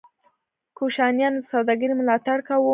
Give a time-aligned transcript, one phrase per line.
[0.77, 2.69] کوشانیانو د سوداګرۍ ملاتړ کاوه